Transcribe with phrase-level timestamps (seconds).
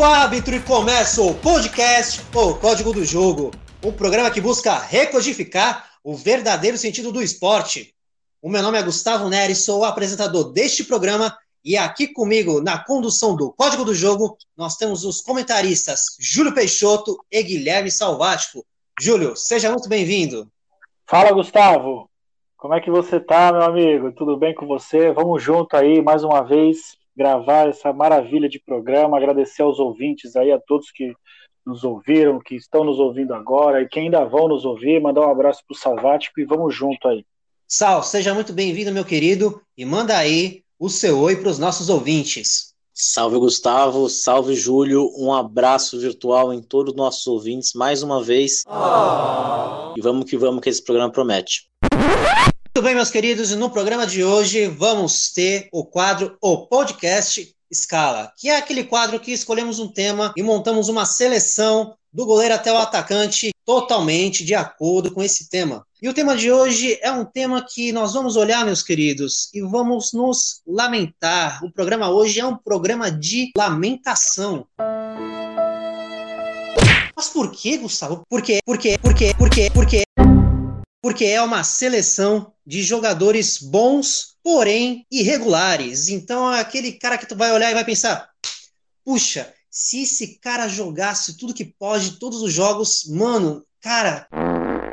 [0.00, 3.50] o árbitro e começa o podcast O Código do Jogo,
[3.84, 7.94] um programa que busca recodificar o verdadeiro sentido do esporte.
[8.40, 12.82] O meu nome é Gustavo Neri, sou o apresentador deste programa e aqui comigo na
[12.82, 18.64] condução do Código do Jogo nós temos os comentaristas Júlio Peixoto e Guilherme Salvático.
[18.98, 20.50] Júlio, seja muito bem-vindo.
[21.06, 22.08] Fala, Gustavo.
[22.56, 24.12] Como é que você tá, meu amigo?
[24.12, 25.12] Tudo bem com você?
[25.12, 30.52] Vamos junto aí mais uma vez gravar essa maravilha de programa, agradecer aos ouvintes aí,
[30.52, 31.12] a todos que
[31.66, 35.30] nos ouviram, que estão nos ouvindo agora e que ainda vão nos ouvir, mandar um
[35.30, 37.24] abraço pro Salvático e vamos junto aí.
[37.66, 41.88] Sal, seja muito bem-vindo, meu querido, e manda aí o seu oi para os nossos
[41.88, 42.74] ouvintes.
[42.92, 48.64] Salve Gustavo, salve Júlio, um abraço virtual em todos os nossos ouvintes mais uma vez.
[48.66, 49.94] Oh.
[49.96, 51.69] E vamos que vamos que esse programa promete.
[52.72, 57.52] Muito bem, meus queridos, e no programa de hoje vamos ter o quadro O Podcast
[57.68, 62.54] Escala, que é aquele quadro que escolhemos um tema e montamos uma seleção do goleiro
[62.54, 65.84] até o atacante totalmente de acordo com esse tema.
[66.00, 69.60] E o tema de hoje é um tema que nós vamos olhar, meus queridos, e
[69.62, 71.64] vamos nos lamentar.
[71.64, 74.64] O programa hoje é um programa de lamentação.
[77.16, 78.22] Mas por que, Gustavo?
[78.28, 78.60] Por quê?
[78.64, 78.96] Por quê?
[78.96, 79.34] Por quê?
[79.36, 79.70] Por quê?
[79.74, 80.04] Por quê?
[81.02, 86.08] Porque é uma seleção de jogadores bons, porém irregulares.
[86.08, 88.28] Então é aquele cara que tu vai olhar e vai pensar:
[89.04, 94.26] puxa, se esse cara jogasse tudo que pode, todos os jogos, mano, cara,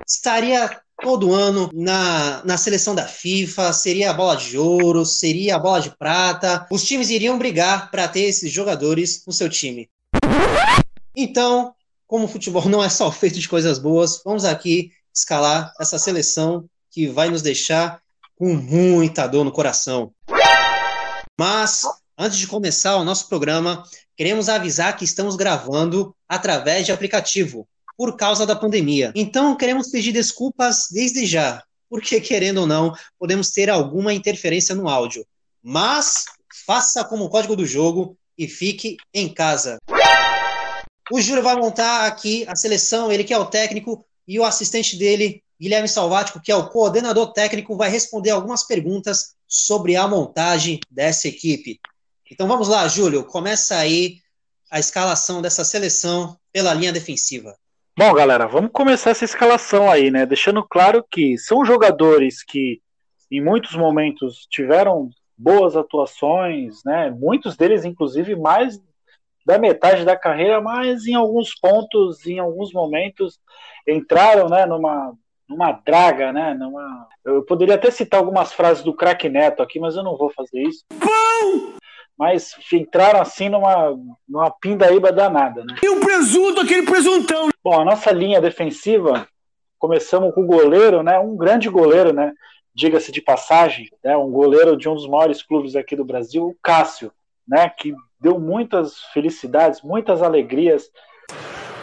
[0.07, 5.59] estaria todo ano na, na seleção da FIFA, seria a bola de ouro, seria a
[5.59, 6.65] bola de prata.
[6.71, 9.89] Os times iriam brigar para ter esses jogadores no seu time.
[11.15, 11.73] Então,
[12.07, 16.65] como o futebol não é só feito de coisas boas, vamos aqui escalar essa seleção
[16.91, 17.99] que vai nos deixar
[18.35, 20.11] com muita dor no coração.
[21.39, 21.81] Mas,
[22.17, 23.83] antes de começar o nosso programa,
[24.15, 29.11] queremos avisar que estamos gravando através de aplicativo, por causa da pandemia.
[29.15, 34.87] Então, queremos pedir desculpas desde já, porque, querendo ou não, podemos ter alguma interferência no
[34.87, 35.25] áudio.
[35.63, 36.25] Mas,
[36.65, 39.77] faça como o código do jogo e fique em casa.
[41.11, 44.97] O Júlio vai montar aqui a seleção, ele que é o técnico, e o assistente
[44.97, 50.79] dele, Guilherme Salvático, que é o coordenador técnico, vai responder algumas perguntas sobre a montagem
[50.91, 51.79] dessa equipe.
[52.29, 54.17] Então vamos lá, Júlio, começa aí
[54.69, 57.55] a escalação dessa seleção pela linha defensiva.
[57.97, 60.25] Bom, galera, vamos começar essa escalação aí, né?
[60.25, 62.81] Deixando claro que são jogadores que
[63.31, 67.09] em muitos momentos tiveram boas atuações, né?
[67.09, 68.79] Muitos deles, inclusive, mais
[69.47, 73.39] da metade da carreira, mas em alguns pontos, em alguns momentos,
[73.87, 75.13] entraram né, numa,
[75.47, 76.53] numa draga, né?
[76.53, 77.07] Numa...
[77.23, 80.61] Eu poderia até citar algumas frases do craque Neto aqui, mas eu não vou fazer
[80.63, 80.83] isso.
[80.99, 81.77] Pão!
[82.19, 83.97] Mas entraram assim numa,
[84.27, 85.75] numa pindaíba danada, né?
[85.81, 87.47] E o presunto, aquele presuntão!
[87.63, 89.25] Bom, a nossa linha defensiva,
[89.79, 91.17] começamos com o goleiro, né?
[91.19, 92.33] Um grande goleiro, né?
[92.75, 94.17] Diga-se de passagem, né?
[94.17, 97.13] um goleiro de um dos maiores clubes aqui do Brasil, o Cássio,
[97.47, 97.69] né?
[97.69, 100.89] Que deu muitas felicidades, muitas alegrias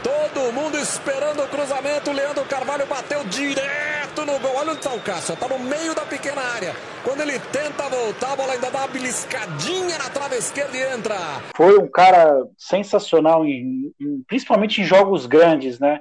[0.05, 2.13] Todo mundo esperando o cruzamento.
[2.13, 4.55] Leandro Carvalho bateu direto no gol.
[4.57, 5.33] Olha onde está o Cássio.
[5.33, 6.75] Está no meio da pequena área.
[7.03, 11.17] Quando ele tenta voltar, a bola ainda dá uma beliscadinha na trave esquerda e entra.
[11.57, 16.01] Foi um cara sensacional, em, em, principalmente em jogos grandes, né?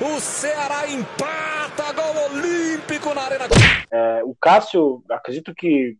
[0.00, 1.92] O Ceará empata.
[1.92, 3.46] Gol olímpico na arena.
[3.90, 5.96] É, o Cássio, acredito que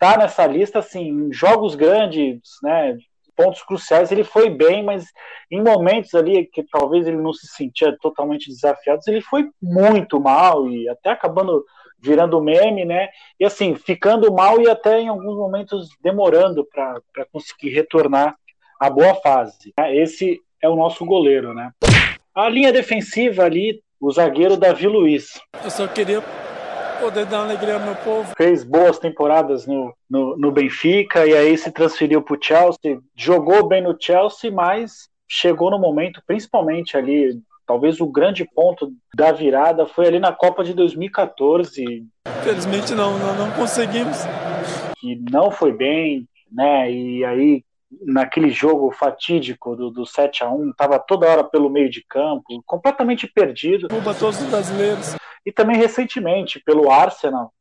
[0.00, 2.96] tá nessa lista, assim, em jogos grandes, né?
[3.38, 5.06] Pontos cruciais ele foi bem, mas
[5.48, 10.68] em momentos ali que talvez ele não se sentia totalmente desafiado, ele foi muito mal
[10.68, 11.64] e até acabando
[12.00, 13.08] virando meme, né?
[13.38, 18.36] E assim, ficando mal e até em alguns momentos demorando para conseguir retornar
[18.80, 19.72] à boa fase.
[19.78, 19.96] Né?
[19.96, 21.72] Esse é o nosso goleiro, né?
[22.34, 25.40] A linha defensiva ali, o zagueiro Davi Luiz.
[25.64, 26.22] Eu só queria
[26.98, 28.32] poder dar alegria ao meu povo.
[28.36, 33.00] Fez boas temporadas no, no, no Benfica e aí se transferiu para o Chelsea.
[33.16, 39.32] Jogou bem no Chelsea, mas chegou no momento, principalmente ali, talvez o grande ponto da
[39.32, 42.06] virada foi ali na Copa de 2014.
[42.40, 44.18] Infelizmente não, não, não conseguimos.
[44.98, 46.90] Que não foi bem, né?
[46.90, 47.64] E aí
[48.02, 52.62] naquele jogo fatídico do, do 7 a 1 estava toda hora pelo meio de campo,
[52.66, 53.88] completamente perdido.
[53.88, 57.52] Culpa todos os brasileiros e também recentemente pelo Arsenal,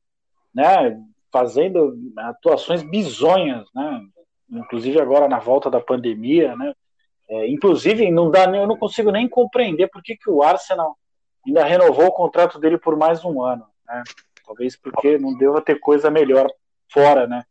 [0.54, 1.00] né,
[1.32, 4.02] fazendo atuações bizonhas, né,
[4.50, 6.74] inclusive agora na volta da pandemia, né,
[7.30, 10.98] é, inclusive não dá, eu não consigo nem compreender por que, que o Arsenal
[11.46, 14.04] ainda renovou o contrato dele por mais um ano, né,
[14.46, 16.48] talvez porque não deva ter coisa melhor
[16.90, 17.44] fora, né,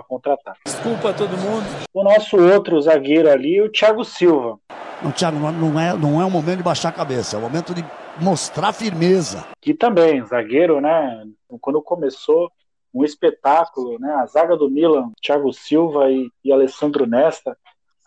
[0.00, 0.56] contratar.
[0.64, 1.66] Desculpa a todo mundo.
[1.92, 4.58] O nosso outro zagueiro ali, o Thiago Silva.
[5.02, 7.74] Não, Thiago, não é, não é o momento de baixar a cabeça, é o momento
[7.74, 7.84] de
[8.20, 9.46] mostrar firmeza.
[9.60, 11.24] Que também, zagueiro, né?
[11.60, 12.50] Quando começou,
[12.94, 14.12] um espetáculo, né?
[14.14, 17.56] A zaga do Milan, Thiago Silva e, e Alessandro Nesta,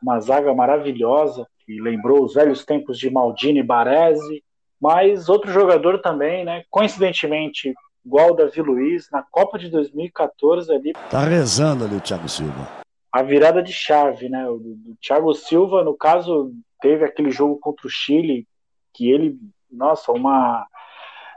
[0.02, 4.44] uma zaga maravilhosa, que lembrou os velhos tempos de Maldini e Baresi,
[4.80, 6.64] mas outro jogador também, né?
[6.70, 7.74] Coincidentemente,
[8.06, 10.94] igual o Davi Luiz, na Copa de 2014 ali.
[11.10, 12.70] Tá rezando ali o Thiago Silva.
[13.12, 14.48] A virada de chave, né?
[14.48, 18.46] O, o Thiago Silva, no caso, teve aquele jogo contra o Chile,
[18.94, 19.40] que ele,
[19.76, 20.66] nossa, uma.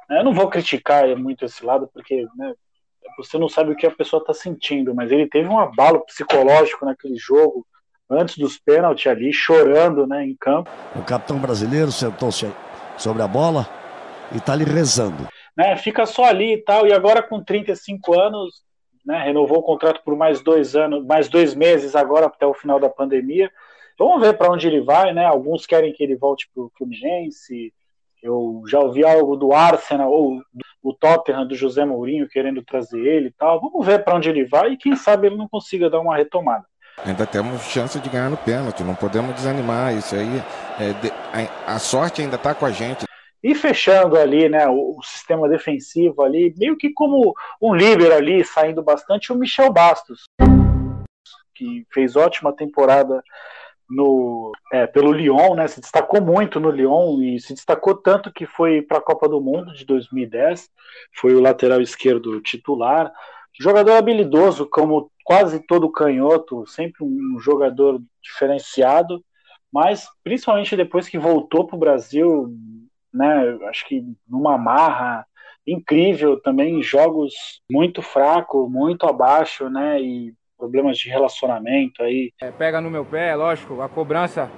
[0.09, 2.55] Eu não vou criticar muito esse lado, porque né,
[3.17, 6.85] você não sabe o que a pessoa está sentindo, mas ele teve um abalo psicológico
[6.87, 7.67] naquele jogo,
[8.09, 10.71] antes dos pênaltis ali, chorando né, em campo.
[10.97, 12.51] O capitão brasileiro sentou-se
[12.97, 13.67] sobre a bola
[14.33, 15.29] e está ali rezando.
[15.57, 18.63] Né, fica só ali e tal, e agora com 35 anos,
[19.05, 22.79] né, renovou o contrato por mais dois anos, mais dois meses agora até o final
[22.79, 23.51] da pandemia.
[23.99, 25.25] Vamos ver para onde ele vai, né?
[25.27, 27.75] Alguns querem que ele volte para o Fluminense.
[28.23, 30.43] Eu já ouvi algo do Arsenal ou
[30.83, 33.61] o Tottenham do José Mourinho querendo trazer ele e tal.
[33.61, 36.65] Vamos ver para onde ele vai e quem sabe ele não consiga dar uma retomada.
[37.05, 39.95] Ainda temos chance de ganhar no pênalti, não podemos desanimar.
[39.95, 40.43] Isso aí,
[40.81, 41.11] é, de,
[41.67, 43.07] a, a, sorte ainda está com a gente.
[43.43, 47.33] E fechando ali, né, o, o, sistema defensivo ali, meio que como
[47.63, 50.25] um líbero ali, saindo bastante, o Michel Bastos,
[51.55, 53.23] que fez ótima temporada
[53.89, 55.67] no, é, pelo Lyon, né?
[55.67, 59.41] Se destacou muito no Lyon e se destacou tanto que foi para a Copa do
[59.41, 60.69] Mundo de 2010,
[61.17, 63.13] foi o lateral esquerdo titular.
[63.59, 69.25] Jogador habilidoso, como quase todo canhoto, sempre um jogador diferenciado,
[69.73, 72.55] mas principalmente depois que voltou para o Brasil,
[73.13, 73.59] né?
[73.69, 75.27] Acho que numa marra
[75.67, 77.35] incrível também, jogos
[77.71, 80.01] muito fraco, muito abaixo, né?
[80.01, 82.33] E problemas de relacionamento aí.
[82.43, 84.51] É, pega no meu pé, lógico, a cobrança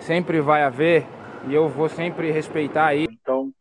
[0.00, 1.06] sempre vai haver
[1.46, 3.06] e eu vou sempre respeitar aí.
[3.08, 3.52] Então,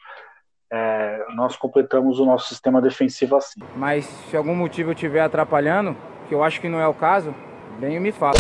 [0.72, 3.62] é, nós completamos o nosso sistema defensivo assim.
[3.76, 5.96] Mas se algum motivo eu estiver atrapalhando,
[6.28, 7.34] que eu acho que não é o caso,
[7.80, 8.34] bem me fala.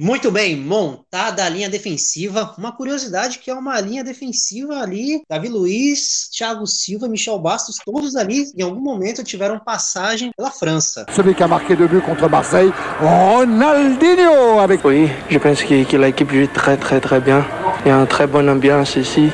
[0.00, 2.54] Muito bem, montada a linha defensiva.
[2.56, 5.20] Uma curiosidade que é uma linha defensiva ali.
[5.28, 11.04] Davi Luiz, Thiago Silva, Michel Bastos, todos ali em algum momento tiveram passagem pela França.
[11.12, 15.96] Celui qui a marqué deux buts contre Marseille, Ronaldinho avec Oui, je pense que, que
[15.96, 17.44] l'équipe joue très très très bien.
[17.84, 19.32] Il y a une très bonne ambiance ici.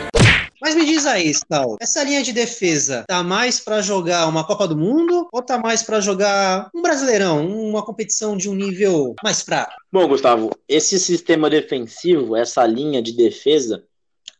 [0.65, 4.67] Mas me diz aí, Stal, essa linha de defesa tá mais para jogar uma Copa
[4.67, 9.43] do Mundo ou tá mais para jogar um Brasileirão, uma competição de um nível mais
[9.43, 9.75] fraco?
[9.93, 13.85] Bom, Gustavo, esse sistema defensivo, essa linha de defesa,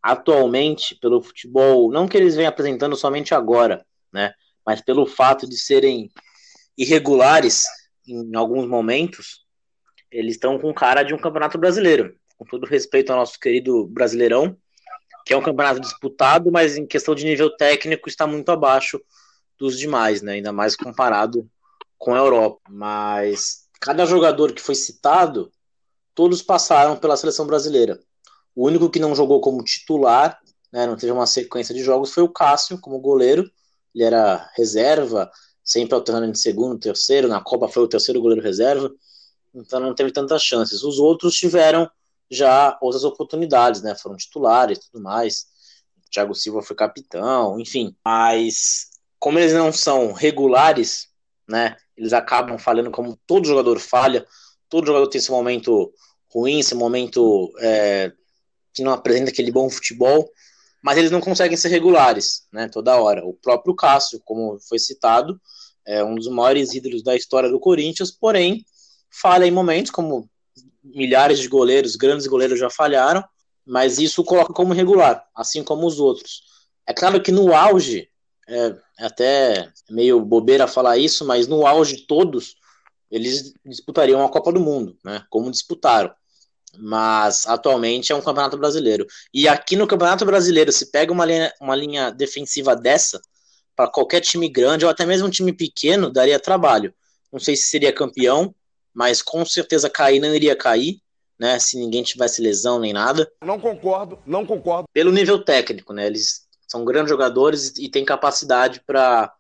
[0.03, 4.33] atualmente, pelo futebol, não que eles venham apresentando somente agora, né?
[4.65, 6.11] Mas pelo fato de serem
[6.75, 7.65] irregulares
[8.09, 9.45] em alguns momentos,
[10.11, 12.17] eles estão com cara de um campeonato brasileiro.
[12.39, 14.57] Com todo respeito ao nosso querido Brasileirão,
[15.25, 19.01] que é um campeonato disputado, mas em questão de nível técnico está muito abaixo
[19.59, 20.33] dos demais, né?
[20.33, 21.49] Ainda mais comparado
[21.97, 22.61] com a Europa.
[22.69, 25.51] Mas cada jogador que foi citado,
[26.15, 27.99] todos passaram pela seleção brasileira.
[28.55, 30.39] O único que não jogou como titular,
[30.73, 33.51] né, não teve uma sequência de jogos, foi o Cássio, como goleiro.
[33.95, 35.31] Ele era reserva,
[35.65, 37.29] sempre alternando de segundo, terceiro.
[37.29, 38.93] Na Copa foi o terceiro goleiro reserva.
[39.55, 40.83] Então não teve tantas chances.
[40.83, 41.91] Os outros tiveram
[42.31, 43.95] já outras oportunidades, né?
[43.95, 45.47] Foram titulares e tudo mais.
[46.07, 47.95] O Thiago Silva foi capitão, enfim.
[48.05, 48.89] Mas
[49.19, 51.09] como eles não são regulares,
[51.49, 51.77] né?
[51.97, 54.27] Eles acabam falhando como todo jogador falha.
[54.69, 55.93] Todo jogador tem esse momento
[56.35, 58.13] ruim, esse momento é,
[58.73, 60.29] que não apresenta aquele bom futebol,
[60.83, 62.69] mas eles não conseguem ser regulares, né?
[62.69, 63.25] Toda hora.
[63.25, 65.41] O próprio Cássio, como foi citado,
[65.87, 68.65] é um dos maiores ídolos da história do Corinthians, porém
[69.11, 70.29] falha em momentos como
[70.85, 73.25] milhares de goleiros, grandes goleiros já falharam,
[73.65, 76.43] mas isso coloca como regular, assim como os outros.
[76.87, 78.09] É claro que no auge,
[78.47, 82.57] é, é até meio bobeira falar isso, mas no auge todos,
[83.11, 85.25] eles disputariam a Copa do Mundo, né?
[85.31, 86.13] Como disputaram.
[86.77, 89.07] Mas atualmente é um campeonato brasileiro.
[89.33, 93.21] E aqui no Campeonato Brasileiro, se pega uma linha, uma linha defensiva dessa,
[93.77, 96.93] para qualquer time grande ou até mesmo um time pequeno, daria trabalho.
[97.33, 98.53] Não sei se seria campeão,
[98.95, 101.01] mas com certeza cair não iria cair,
[101.39, 101.59] né?
[101.59, 103.31] Se ninguém tivesse lesão nem nada.
[103.45, 104.85] Não concordo, não concordo.
[104.93, 106.07] Pelo nível técnico, né?
[106.07, 109.33] Eles são grandes jogadores e têm capacidade para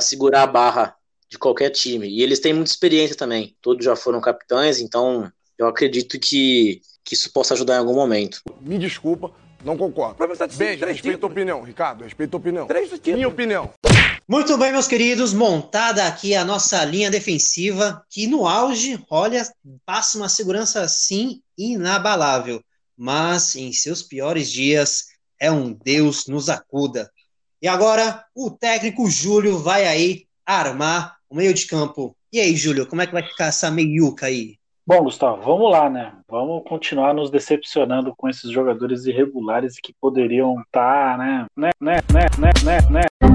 [0.00, 0.96] segurar a barra
[1.28, 2.08] de qualquer time.
[2.08, 3.56] E eles têm muita experiência também.
[3.60, 8.40] Todos já foram capitães, então eu acredito que, que isso possa ajudar em algum momento.
[8.60, 9.32] Me desculpa,
[9.64, 10.16] não concordo.
[10.56, 12.66] Beijo, respeito a opinião, Ricardo, respeito a opinião.
[12.66, 13.70] Três Minha opinião.
[14.28, 19.44] Muito bem, meus queridos, montada aqui a nossa linha defensiva, que no auge, olha,
[19.84, 22.60] passa uma segurança sim inabalável,
[22.98, 25.04] mas em seus piores dias
[25.40, 27.08] é um Deus nos acuda.
[27.62, 32.16] E agora o técnico Júlio vai aí armar o meio de campo.
[32.32, 34.56] E aí, Júlio, como é que vai ficar essa meiuca aí?
[34.84, 36.12] Bom, Gustavo, vamos lá, né?
[36.28, 42.26] Vamos continuar nos decepcionando com esses jogadores irregulares que poderiam estar, né, né, né, né,
[42.38, 43.25] né, né, né,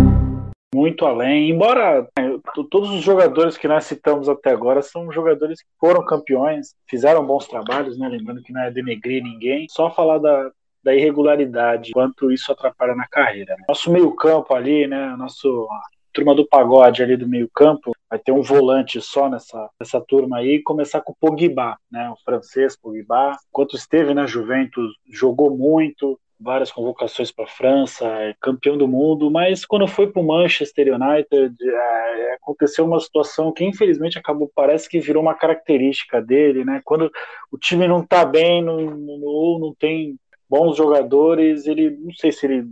[0.73, 1.49] muito além.
[1.49, 6.73] Embora né, todos os jogadores que nós citamos até agora são jogadores que foram campeões,
[6.89, 8.07] fizeram bons trabalhos, né?
[8.07, 10.51] Lembrando que não é denegrir ninguém, só falar da,
[10.83, 13.55] da irregularidade, quanto isso atrapalha na carreira.
[13.57, 13.65] Né?
[13.67, 15.15] Nosso meio-campo ali, né?
[15.17, 15.67] Nosso
[16.13, 20.61] turma do pagode ali do meio-campo, vai ter um volante só nessa, nessa turma aí,
[20.61, 22.09] começar com o Pogba, né?
[22.09, 23.37] O francês Pogba.
[23.49, 29.29] Enquanto esteve na Juventus, jogou muito, várias convocações para a França, é campeão do mundo,
[29.29, 34.89] mas quando foi para o Manchester United, é, aconteceu uma situação que infelizmente acabou, parece
[34.89, 36.81] que virou uma característica dele, né?
[36.83, 37.11] Quando
[37.51, 40.17] o time não está bem, ou não, não, não tem
[40.49, 42.65] bons jogadores, ele não sei se ele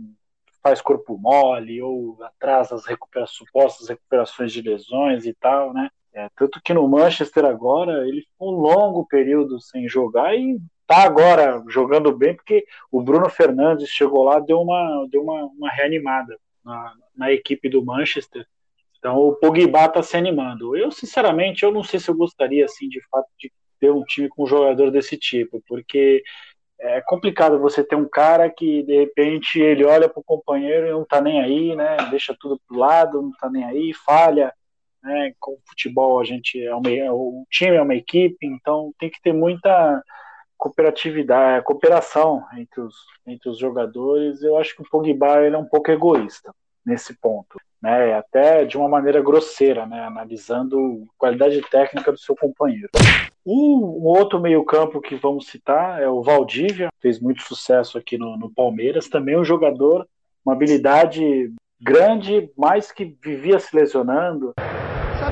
[0.62, 5.88] faz corpo mole ou atrasa as recupera supostas recuperações de lesões e tal, né?
[6.12, 10.58] É, tanto que no Manchester agora ele ficou um longo período sem jogar e
[10.90, 15.70] tá agora jogando bem porque o Bruno Fernandes chegou lá deu uma deu uma, uma
[15.70, 18.44] reanimada na, na equipe do Manchester.
[18.98, 20.76] Então o Pogba tá se animando.
[20.76, 24.28] Eu sinceramente eu não sei se eu gostaria assim de fato de ter um time
[24.28, 26.24] com um jogador desse tipo, porque
[26.80, 30.90] é complicado você ter um cara que de repente ele olha para o companheiro e
[30.90, 31.98] não está nem aí, né?
[32.10, 34.52] Deixa tudo pro lado, não está nem aí, falha,
[35.04, 35.32] né?
[35.38, 39.32] Com futebol a gente é uma, o time é uma equipe, então tem que ter
[39.32, 40.02] muita
[40.60, 42.94] cooperatividade, cooperação entre os,
[43.26, 44.42] entre os jogadores.
[44.42, 48.14] Eu acho que o Pogba ele é um pouco egoísta nesse ponto, né?
[48.14, 50.04] Até de uma maneira grosseira, né?
[50.04, 52.90] Analisando a qualidade técnica do seu companheiro.
[53.44, 58.50] Um outro meio-campo que vamos citar é o Valdívia, fez muito sucesso aqui no, no
[58.50, 60.06] Palmeiras, também um jogador,
[60.44, 61.50] uma habilidade
[61.80, 64.52] grande, mas que vivia se lesionando.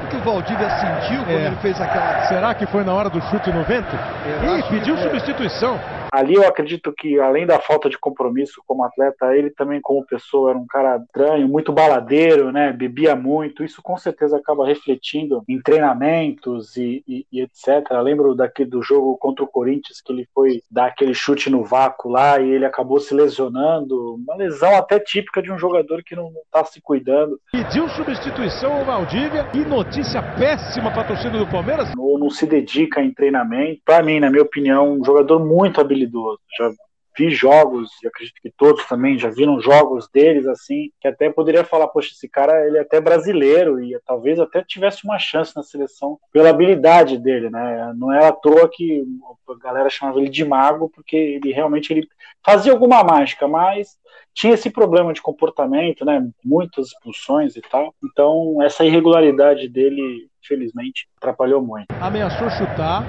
[0.09, 1.47] Que o Valdívia sentiu quando é.
[1.47, 2.23] ele fez aquela.
[2.25, 3.95] Será que foi na hora do chute no vento?
[4.43, 5.79] Eu pediu substituição.
[6.12, 10.50] Ali eu acredito que, além da falta de compromisso como atleta, ele também, como pessoa,
[10.50, 12.73] era um cara estranho, muito baladeiro, né?
[12.73, 13.62] Bebia muito.
[13.62, 17.91] Isso com certeza acaba refletindo em treinamentos e, e, e etc.
[17.91, 21.62] Eu lembro daquele do jogo contra o Corinthians que ele foi dar aquele chute no
[21.62, 24.15] vácuo lá e ele acabou se lesionando.
[24.15, 27.38] Uma lesão até típica de um jogador que não está se cuidando.
[27.53, 31.93] Pediu substituição ao Valdívia e notícia péssima para a torcida do Palmeiras.
[31.97, 33.81] Ou não se dedica em treinamento.
[33.85, 36.40] Para mim, na minha opinião, um jogador muito habilidoso habilidoso.
[36.57, 36.71] Já
[37.17, 41.64] vi jogos, e acredito que todos também já viram jogos deles assim, que até poderia
[41.64, 45.64] falar, poxa, esse cara ele é até brasileiro e talvez até tivesse uma chance na
[45.64, 47.93] seleção pela habilidade dele, né?
[47.97, 49.02] Não é à toa que
[49.49, 52.07] a galera chamava ele de mago, porque ele realmente ele
[52.45, 53.99] fazia alguma mágica, mas
[54.33, 56.25] tinha esse problema de comportamento, né?
[56.45, 57.93] Muitas expulsões e tal.
[58.05, 61.88] Então, essa irregularidade dele, infelizmente, atrapalhou muito.
[62.00, 63.02] Ameaçou chutar,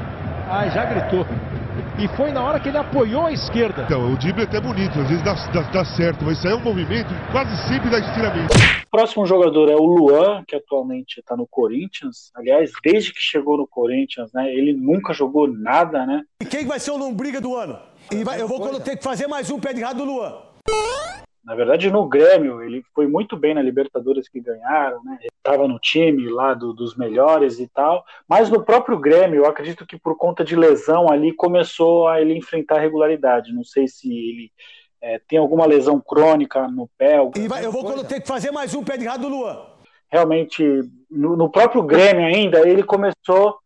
[0.49, 1.23] ah, já gritou
[1.99, 3.83] e foi na hora que ele apoiou a esquerda.
[3.83, 6.53] Então, o drible é até bonito, às vezes dá, dá, dá certo, mas isso aí
[6.53, 8.53] é um movimento que quase sempre dá estiramento.
[8.87, 12.31] O próximo jogador é o Luan, que atualmente está no Corinthians.
[12.35, 16.23] Aliás, desde que chegou no Corinthians, né, ele nunca jogou nada, né?
[16.41, 17.77] E quem vai ser o Lombriga do ano?
[18.11, 20.49] E vai, eu vou ter que fazer mais um pé de rato do Luan.
[21.49, 25.17] Na verdade, no Grêmio, ele foi muito bem na Libertadores que ganharam, né?
[25.35, 28.05] Estava no time lá do, dos melhores e tal.
[28.27, 32.37] Mas no próprio Grêmio, eu acredito que por conta de lesão ali começou a ele
[32.37, 33.51] enfrentar regularidade.
[33.51, 34.51] Não sei se ele
[35.01, 37.17] é, tem alguma lesão crônica no pé.
[37.35, 38.03] E vai, eu vou coisa.
[38.03, 39.59] ter que fazer mais um pé de rato do Luan.
[40.07, 40.63] Realmente,
[41.09, 43.57] no, no próprio Grêmio ainda, ele começou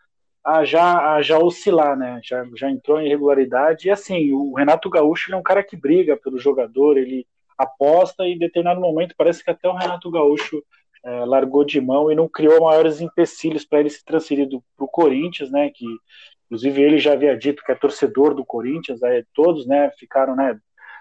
[0.41, 2.21] a já, a já oscilar, né?
[2.23, 3.89] Já, já entrou em irregularidade.
[3.89, 8.33] E assim, o Renato Gaúcho é um cara que briga pelo jogador, ele aposta e
[8.33, 10.63] em determinado momento parece que até o Renato Gaúcho
[11.03, 14.87] é, largou de mão e não criou maiores empecilhos para ele se transferir para o
[14.87, 15.69] Corinthians, né?
[15.69, 15.85] Que
[16.45, 19.91] inclusive ele já havia dito que é torcedor do Corinthians, aí todos, né?
[19.99, 20.57] Ficaram, né?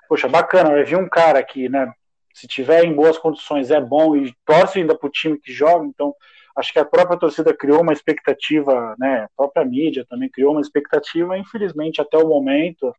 [0.08, 1.92] Poxa, bacana, vai vir um cara que, né?
[2.34, 5.86] Se tiver em boas condições é bom e torce ainda para o time que joga,
[5.86, 6.14] então
[6.56, 9.24] acho que a própria torcida criou uma expectativa, né?
[9.24, 12.94] A própria mídia também criou uma expectativa, infelizmente até o momento,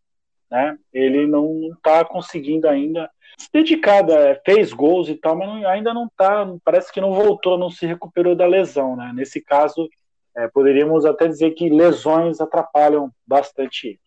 [0.53, 0.77] né?
[0.93, 5.91] Ele não está conseguindo ainda se dedicada, é, fez gols e tal, mas não, ainda
[5.95, 9.11] não está, parece que não voltou, não se recuperou da lesão, né?
[9.15, 9.89] Nesse caso,
[10.37, 13.99] é, poderíamos até dizer que lesões atrapalham bastante.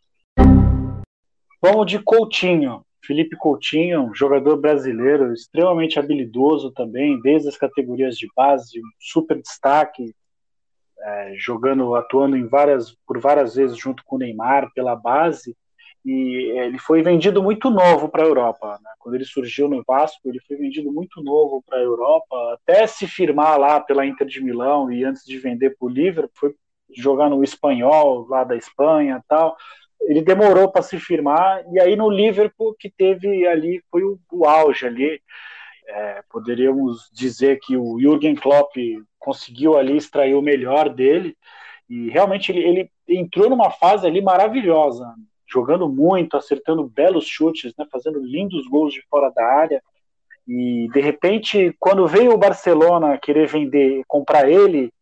[1.60, 2.82] Vamos de Coutinho.
[3.04, 10.14] Felipe Coutinho, jogador brasileiro, extremamente habilidoso também, desde as categorias de base, super destaque,
[11.00, 15.56] é, jogando, atuando em várias, por várias vezes junto com o Neymar pela base,
[16.06, 18.78] e ele foi vendido muito novo para a Europa.
[18.80, 18.90] Né?
[19.00, 23.08] Quando ele surgiu no Vasco, ele foi vendido muito novo para a Europa, até se
[23.08, 26.54] firmar lá pela Inter de Milão e antes de vender para o Liverpool, foi
[26.94, 29.56] jogar no espanhol lá da Espanha tal.
[30.02, 34.46] Ele demorou para se firmar e aí no Liverpool que teve ali foi o, o
[34.46, 35.20] auge ali.
[35.88, 38.76] É, poderíamos dizer que o Jürgen Klopp
[39.18, 41.36] conseguiu ali extrair o melhor dele
[41.88, 45.12] e realmente ele, ele entrou numa fase ali maravilhosa
[45.56, 49.82] jogando muito, acertando belos chutes, né, fazendo lindos gols de fora da área.
[50.46, 54.92] E de repente, quando veio o Barcelona querer vender, comprar ele,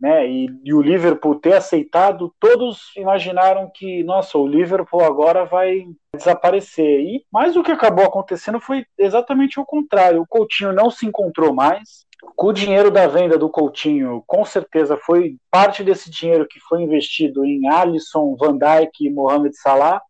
[0.00, 5.86] né, e, e, o Liverpool ter aceitado, todos imaginaram que, nossa, o Liverpool agora vai
[6.12, 7.00] desaparecer.
[7.00, 10.22] E mais o que acabou acontecendo foi exatamente o contrário.
[10.22, 12.06] O Coutinho não se encontrou mais.
[12.36, 17.44] O dinheiro da venda do Coutinho, com certeza foi parte desse dinheiro que foi investido
[17.44, 20.00] em Alisson, Van Dijk e Mohamed Salah.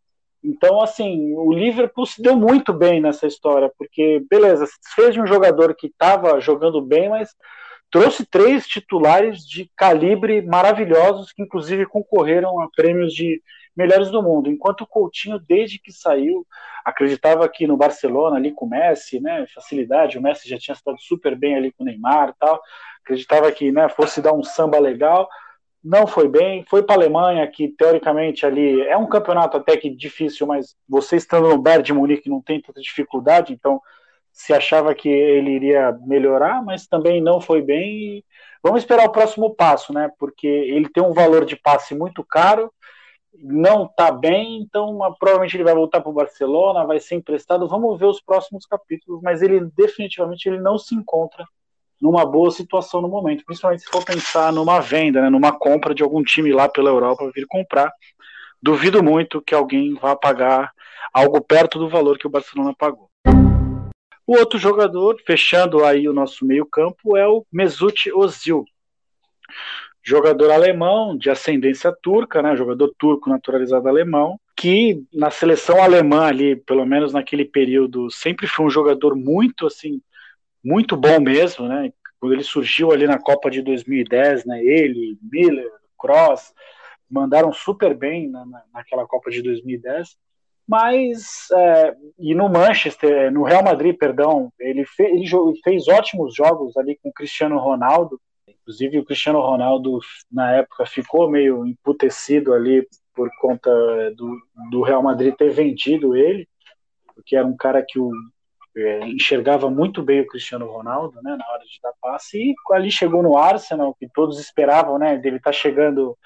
[0.42, 5.26] Então, assim, o Liverpool se deu muito bem nessa história, porque, beleza, fez de um
[5.26, 7.30] jogador que estava jogando bem, mas
[7.90, 13.42] trouxe três titulares de calibre maravilhosos, que inclusive concorreram a prêmios de
[13.76, 14.50] melhores do mundo.
[14.50, 16.46] Enquanto o Coutinho, desde que saiu,
[16.84, 20.98] acreditava que no Barcelona, ali com o Messi, né, facilidade, o Messi já tinha estado
[21.00, 22.60] super bem ali com o Neymar tal,
[23.02, 25.28] acreditava que né, fosse dar um samba legal,
[25.82, 29.88] não foi bem, foi para a Alemanha, que teoricamente ali é um campeonato até que
[29.88, 33.80] difícil, mas você estando no Bayern de Munique não tem tanta dificuldade, então
[34.32, 38.24] se achava que ele iria melhorar, mas também não foi bem.
[38.62, 40.10] Vamos esperar o próximo passo, né?
[40.18, 42.72] Porque ele tem um valor de passe muito caro,
[43.34, 47.68] não está bem, então provavelmente ele vai voltar para o Barcelona, vai ser emprestado.
[47.68, 51.44] Vamos ver os próximos capítulos, mas ele definitivamente ele não se encontra
[52.00, 56.02] numa boa situação no momento, principalmente se for pensar numa venda, né, numa compra de
[56.02, 57.92] algum time lá pela Europa vir comprar.
[58.62, 60.72] Duvido muito que alguém vá pagar
[61.12, 63.08] algo perto do valor que o Barcelona pagou.
[64.26, 68.64] O outro jogador, fechando aí o nosso meio-campo, é o Mesut Ozil.
[70.02, 76.56] Jogador alemão de ascendência turca, né, jogador turco naturalizado alemão, que na seleção alemã ali,
[76.56, 80.00] pelo menos naquele período, sempre foi um jogador muito assim
[80.62, 81.92] muito bom mesmo, né?
[82.20, 84.62] Quando ele surgiu ali na Copa de 2010, né?
[84.62, 86.52] Ele, Miller, Cross,
[87.10, 90.16] mandaram super bem na, naquela Copa de 2010.
[90.68, 95.26] Mas, é, e no Manchester, no Real Madrid, perdão, ele, fe, ele
[95.64, 98.20] fez ótimos jogos ali com Cristiano Ronaldo.
[98.70, 99.98] Inclusive, o Cristiano Ronaldo,
[100.30, 103.68] na época, ficou meio emputecido ali por conta
[104.16, 106.48] do, do Real Madrid ter vendido ele,
[107.12, 108.12] porque era um cara que o,
[108.76, 112.92] é, enxergava muito bem o Cristiano Ronaldo, né, na hora de dar passe, e ali
[112.92, 116.16] chegou no Arsenal, que todos esperavam, né, dele estar tá chegando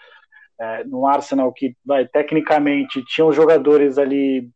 [0.61, 4.51] é, no Arsenal, que vai, tecnicamente tinham jogadores ali,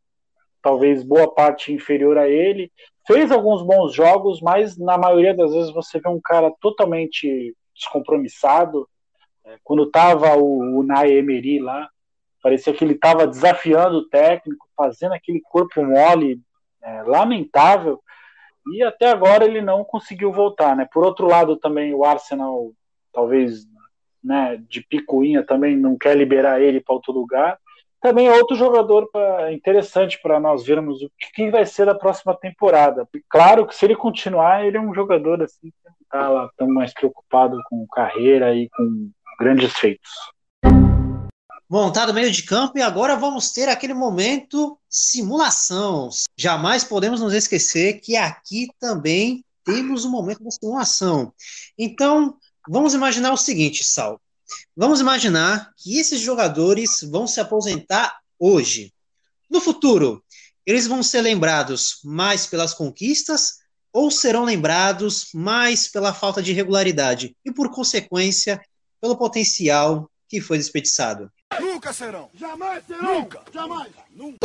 [0.60, 2.70] talvez boa parte inferior a ele,
[3.06, 8.88] fez alguns bons jogos, mas na maioria das vezes você vê um cara totalmente descompromissado,
[9.44, 11.88] é, quando estava o, o Nay Emery lá,
[12.42, 16.40] parecia que ele estava desafiando o técnico, fazendo aquele corpo mole
[16.82, 18.00] é, lamentável
[18.72, 20.86] e até agora ele não conseguiu voltar, né?
[20.92, 22.72] Por outro lado, também o Arsenal,
[23.12, 23.66] talvez,
[24.22, 27.58] né, de picuinha também não quer liberar ele para outro lugar.
[28.00, 32.36] Também é outro jogador pra, interessante para nós vermos o que vai ser da próxima
[32.36, 33.08] temporada.
[33.28, 35.72] Claro que se ele continuar, ele é um jogador assim
[36.08, 40.10] está lá tão mais preocupado com carreira e com grandes feitos
[41.68, 46.08] montado meio de campo e agora vamos ter aquele momento simulação.
[46.36, 51.32] Jamais podemos nos esquecer que aqui também temos um momento da simulação.
[51.76, 54.18] Então, vamos imaginar o seguinte, Sal.
[54.74, 58.94] Vamos imaginar que esses jogadores vão se aposentar hoje.
[59.50, 60.24] No futuro,
[60.64, 63.58] eles vão ser lembrados mais pelas conquistas
[63.92, 68.60] ou serão lembrados mais pela falta de regularidade e, por consequência,
[69.00, 71.30] pelo potencial que foi desperdiçado?
[71.60, 72.28] Nunca serão.
[72.34, 73.14] Jamais serão.
[73.14, 73.42] Nunca.
[73.52, 73.90] Jamais.
[74.14, 74.38] Nunca.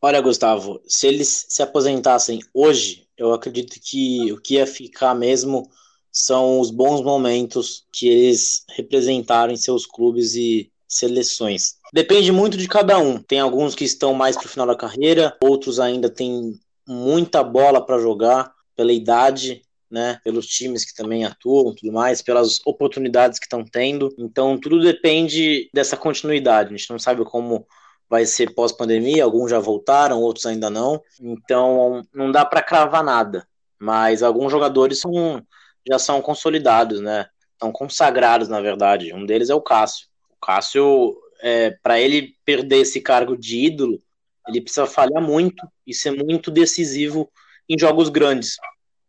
[0.00, 5.70] Olha, Gustavo, se eles se aposentassem hoje, eu acredito que o que ia ficar mesmo
[6.10, 11.76] são os bons momentos que eles representaram em seus clubes e seleções.
[11.92, 13.18] Depende muito de cada um.
[13.22, 17.84] Tem alguns que estão mais para o final da carreira, outros ainda têm muita bola
[17.84, 23.44] para jogar pela idade né, pelos times que também atuam, tudo mais, pelas oportunidades que
[23.44, 24.08] estão tendo.
[24.18, 26.72] Então, tudo depende dessa continuidade.
[26.72, 27.66] A gente não sabe como
[28.08, 31.02] vai ser pós-pandemia, alguns já voltaram, outros ainda não.
[31.20, 33.46] Então não dá para cravar nada.
[33.78, 35.42] Mas alguns jogadores são,
[35.88, 37.26] já são consolidados, né?
[37.58, 39.14] São consagrados, na verdade.
[39.14, 40.08] Um deles é o Cássio.
[40.30, 43.98] O Cássio, é, para ele perder esse cargo de ídolo,
[44.46, 47.30] ele precisa falhar muito e ser muito decisivo
[47.72, 48.56] em jogos grandes,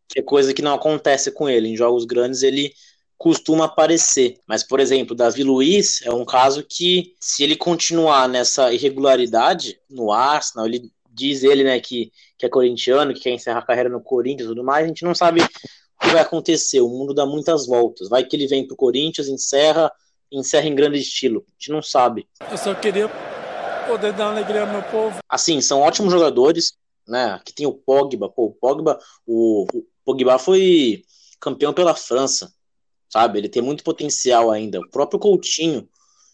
[0.07, 1.67] que é coisa que não acontece com ele.
[1.67, 2.73] Em jogos grandes ele
[3.17, 4.37] costuma aparecer.
[4.47, 10.11] Mas, por exemplo, Davi Luiz é um caso que, se ele continuar nessa irregularidade no
[10.11, 14.01] Arsenal, ele diz ele, né, que, que é corintiano, que quer encerrar a carreira no
[14.01, 15.47] Corinthians e tudo mais, a gente não sabe o
[16.01, 16.81] que vai acontecer.
[16.81, 18.09] O mundo dá muitas voltas.
[18.09, 19.91] Vai que ele vem pro Corinthians, encerra,
[20.31, 21.45] encerra em grande estilo.
[21.47, 22.27] A gente não sabe.
[22.49, 23.09] Eu só queria
[23.87, 25.19] poder dar alegria ao meu povo.
[25.29, 26.73] Assim, são ótimos jogadores,
[27.07, 27.31] né?
[27.31, 28.29] Aqui tem o Pogba.
[28.29, 31.03] Pô, o Pogba, o, o Pogba foi
[31.39, 32.53] campeão pela França
[33.13, 33.37] sabe?
[33.37, 34.79] Ele tem muito potencial ainda.
[34.79, 35.87] O próprio Coutinho,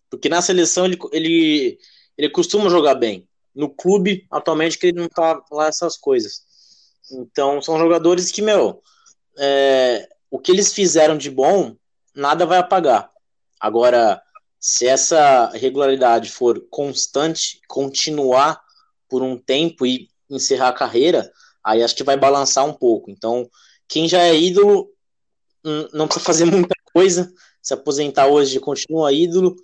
[0.10, 1.77] porque na seleção ele, ele,
[2.17, 3.27] ele costuma jogar bem.
[3.53, 6.43] No clube, atualmente, que ele não tá lá essas coisas.
[7.12, 8.82] Então, são jogadores que, meu,
[9.38, 11.75] é, o que eles fizeram de bom,
[12.15, 13.12] nada vai apagar.
[13.60, 14.21] Agora,
[14.58, 18.62] se essa regularidade for constante, continuar
[19.10, 21.31] por um tempo e encerrar a carreira,
[21.63, 23.09] aí acho que vai balançar um pouco.
[23.09, 23.49] Então,
[23.87, 24.89] quem já é ídolo
[25.93, 29.55] não precisa fazer muita coisa, se aposentar hoje continua ídolo,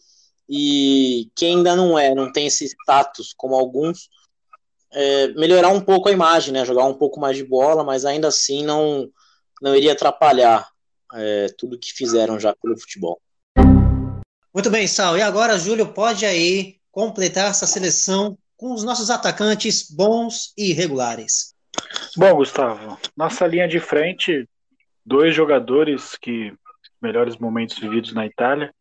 [0.47, 4.09] e quem ainda não é, não tem esse status como alguns,
[4.91, 8.27] é, melhorar um pouco a imagem, né, jogar um pouco mais de bola, mas ainda
[8.27, 9.09] assim não,
[9.61, 10.67] não iria atrapalhar
[11.13, 13.19] é, tudo que fizeram já pelo futebol.
[14.53, 15.17] Muito bem, Sal.
[15.17, 21.53] E agora, Júlio, pode aí completar essa seleção com os nossos atacantes bons e regulares.
[22.15, 24.47] Bom, Gustavo, nossa linha de frente
[25.05, 26.53] dois jogadores que
[27.01, 28.73] melhores momentos vividos na Itália,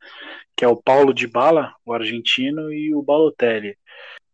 [0.56, 3.76] que é o Paulo Di Bala, o argentino, e o Balotelli.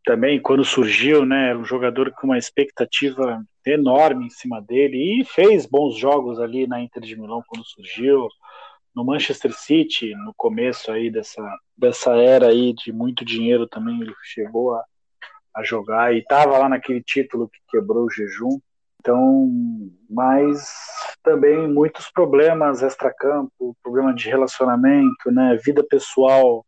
[0.05, 5.67] Também, quando surgiu, né, um jogador com uma expectativa enorme em cima dele e fez
[5.67, 8.29] bons jogos ali na Inter de Milão quando surgiu,
[8.95, 11.43] no Manchester City, no começo aí dessa,
[11.77, 14.85] dessa era aí de muito dinheiro também, ele chegou a,
[15.55, 18.61] a jogar e estava lá naquele título que quebrou o jejum.
[19.01, 19.49] Então,
[20.09, 20.69] mas
[21.23, 26.65] também muitos problemas extracampo, problema de relacionamento, né, vida pessoal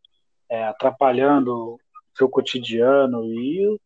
[0.49, 1.77] é, atrapalhando
[2.15, 3.79] seu cotidiano e o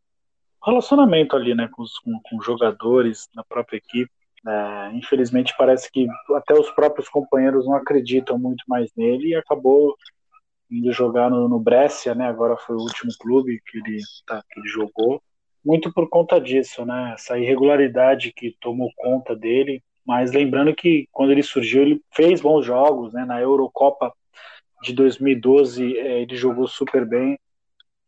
[0.66, 4.12] relacionamento ali, né, com os com, com jogadores na própria equipe.
[4.48, 9.96] É, infelizmente parece que até os próprios companheiros não acreditam muito mais nele e acabou
[10.70, 12.28] indo jogar no, no Brescia, né?
[12.28, 15.22] Agora foi o último clube que ele, tá, que ele jogou
[15.64, 17.14] muito por conta disso, né?
[17.14, 19.84] Essa irregularidade que tomou conta dele.
[20.06, 23.26] Mas lembrando que quando ele surgiu, ele fez bons jogos, né?
[23.26, 24.14] Na Eurocopa
[24.82, 27.38] de 2012, é, ele jogou super bem.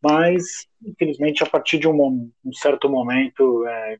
[0.02, 4.00] Mas, infelizmente, a partir de um, um certo momento, é,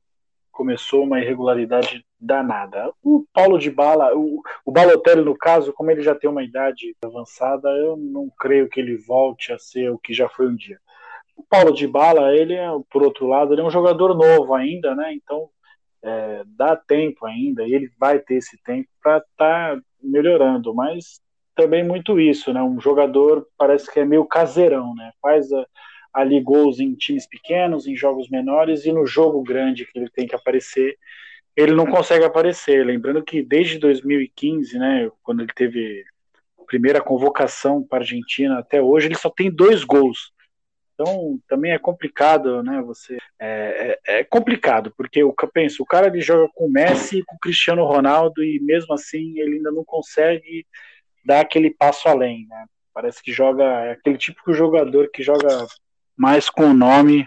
[0.60, 2.92] começou uma irregularidade danada.
[3.02, 6.94] O Paulo de Bala, o, o Balotelli, no caso, como ele já tem uma idade
[7.02, 10.78] avançada, eu não creio que ele volte a ser o que já foi um dia.
[11.38, 14.94] O Paulo de Bala, ele é, por outro lado, ele é um jogador novo ainda,
[14.94, 15.14] né?
[15.14, 15.50] Então
[16.04, 21.22] é, dá tempo ainda, e ele vai ter esse tempo para estar tá melhorando, mas
[21.56, 22.62] também muito isso, né?
[22.62, 25.14] Um jogador parece que é meio caseirão, né?
[25.22, 25.66] Faz a,
[26.14, 30.28] ali gols em times pequenos, em jogos menores, e no jogo grande que ele tem
[30.28, 30.98] que aparecer,
[31.56, 32.86] ele não consegue aparecer.
[32.86, 36.04] Lembrando que desde 2015, né, quando ele teve
[36.60, 40.32] a primeira convocação para a Argentina até hoje, ele só tem dois gols.
[41.00, 42.82] Então também é complicado, né?
[42.82, 47.24] Você é, é, é complicado porque eu penso, o cara ele joga com o Messi
[47.26, 50.68] com o Cristiano Ronaldo e mesmo assim ele ainda não consegue
[51.26, 52.66] dar aquele passo além, né?
[52.94, 55.66] Parece que joga é aquele típico jogador que joga
[56.20, 57.26] mais com o nome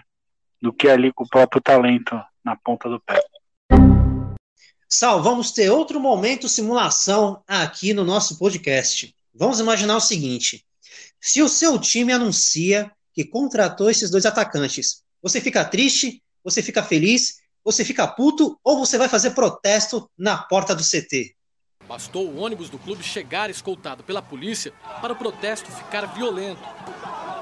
[0.61, 3.19] do que ali com o próprio talento na ponta do pé.
[4.87, 9.11] Sal, vamos ter outro momento simulação aqui no nosso podcast.
[9.33, 10.63] Vamos imaginar o seguinte:
[11.19, 15.03] se o seu time anuncia que contratou esses dois atacantes.
[15.21, 16.21] Você fica triste?
[16.43, 17.37] Você fica feliz?
[17.63, 18.59] Você fica puto?
[18.63, 21.35] Ou você vai fazer protesto na porta do CT?
[21.87, 26.61] Bastou o ônibus do clube chegar escoltado pela polícia para o protesto ficar violento.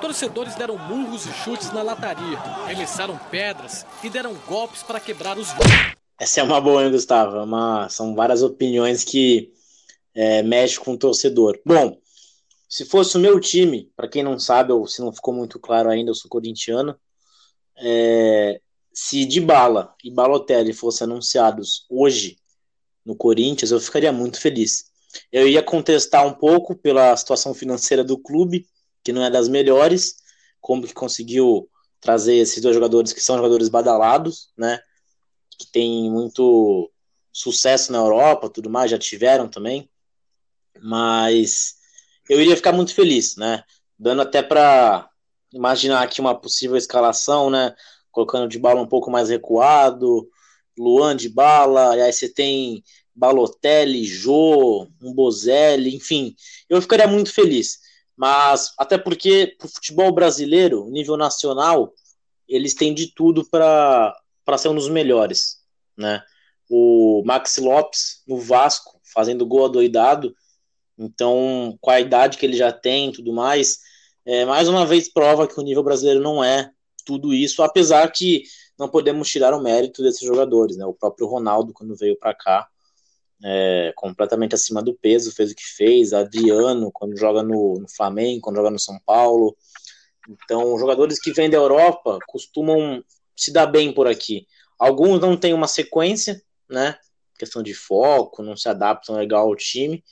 [0.02, 5.52] Torcedores deram murros e chutes na lataria, arremessaram pedras e deram golpes para quebrar os
[5.52, 5.96] vidros.
[6.20, 7.38] Essa é uma boa, hein, Gustavo?
[7.38, 7.88] É uma...
[7.88, 9.54] São várias opiniões que
[10.16, 11.60] é, mexem com o torcedor.
[11.64, 11.98] Bom,
[12.68, 15.88] se fosse o meu time, para quem não sabe, ou se não ficou muito claro
[15.88, 16.96] ainda, eu sou corintiano.
[17.78, 18.60] É,
[18.92, 22.38] se de bala e Balotelli fossem anunciados hoje
[23.06, 24.86] no Corinthians, eu ficaria muito feliz.
[25.32, 28.66] Eu ia contestar um pouco pela situação financeira do clube,
[29.04, 30.18] que não é das melhores,
[30.60, 34.80] como que conseguiu trazer esses dois jogadores que são jogadores badalados, né?
[35.58, 36.92] Que tem muito
[37.32, 39.90] sucesso na Europa, tudo mais, já tiveram também.
[40.82, 41.76] Mas
[42.30, 43.64] eu iria ficar muito feliz, né?
[43.98, 45.10] Dando até para
[45.54, 47.76] imaginar aqui uma possível escalação, né?
[48.12, 50.28] Colocando de bala um pouco mais recuado,
[50.78, 52.84] Luan de bala, e aí você tem
[53.14, 56.36] Balotelli, Jô, um Bozelli, enfim,
[56.70, 57.80] eu ficaria muito feliz.
[58.16, 61.94] Mas até porque o futebol brasileiro, nível nacional,
[62.48, 64.14] eles têm de tudo para
[64.58, 65.58] ser um dos melhores,
[65.98, 66.24] né?
[66.70, 70.34] O Max Lopes no Vasco fazendo gol adoidado,
[70.98, 73.80] então com a idade que ele já tem, e tudo mais,
[74.26, 76.72] é, mais uma vez prova que o nível brasileiro não é
[77.06, 78.44] tudo isso, apesar que
[78.78, 80.86] não podemos tirar o mérito desses jogadores, né?
[80.86, 82.71] O próprio Ronaldo quando veio para cá
[83.44, 86.14] é, completamente acima do peso, fez o que fez.
[86.14, 89.56] Adriano, quando joga no, no, Flamengo, quando joga no São Paulo.
[90.30, 93.04] Então, jogadores que vêm da Europa costumam
[93.36, 94.48] se dar bem por aqui.
[94.78, 96.98] Alguns não têm uma sequência, né?
[97.38, 100.04] Questão de foco, não se adaptam legal ao time.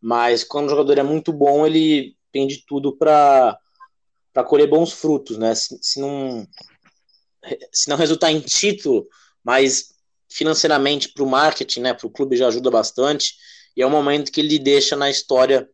[0.00, 3.58] Mas quando o jogador é muito bom, ele tem de tudo para
[4.46, 5.54] colher bons frutos, né?
[5.54, 6.46] Se, se, não,
[7.72, 9.06] se não resultar em título,
[9.42, 9.93] mas
[10.34, 13.36] financeiramente para o marketing, né, para o clube já ajuda bastante,
[13.76, 15.68] e é um momento que ele deixa na história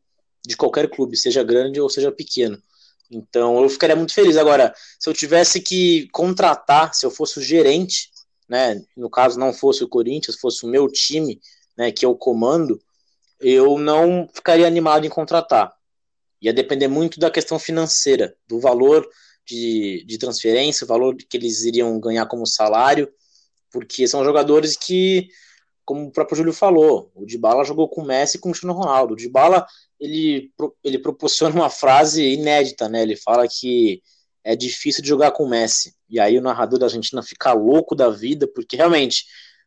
[0.47, 2.63] de qualquer clube, seja grande ou seja pequeno.
[3.11, 4.37] Então eu ficaria muito feliz.
[4.37, 8.11] Agora, se eu tivesse que contratar, se eu fosse o gerente,
[8.47, 11.41] né, no caso não fosse o Corinthians, fosse o meu time,
[11.77, 12.79] né, que eu comando,
[13.41, 15.73] eu não ficaria animado em contratar.
[16.43, 19.09] Ia depender muito da questão financeira, do valor
[19.47, 23.11] de, de transferência, o valor que eles iriam ganhar como salário,
[23.71, 25.29] porque são jogadores que,
[25.85, 28.75] como o próprio Júlio falou, o Dybala jogou com o Messi e com o Cristiano
[28.75, 29.15] Ronaldo.
[29.15, 29.67] O Dybala,
[29.99, 30.51] ele,
[30.83, 33.03] ele proporciona uma frase inédita, né?
[33.03, 34.03] Ele fala que
[34.45, 35.95] é difícil de jogar com o Messi.
[36.09, 39.25] E aí o narrador da Argentina fica louco da vida, porque realmente,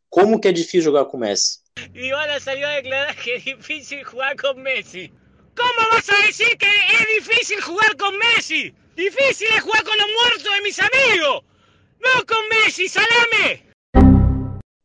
[0.10, 1.60] como que é difícil jogar com o Messi?
[1.92, 5.12] Dybala salió a declarar que é difícil jogar com Messi.
[5.56, 8.74] Como vas a decir que é difícil jogar com Messi?
[8.96, 11.42] Difícil é jogar com os mortos de mis amigos.
[12.02, 13.73] Não com Messi, salame.